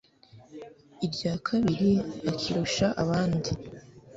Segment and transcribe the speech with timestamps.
[1.05, 1.91] irya kabiri
[2.31, 3.49] akirusha abandi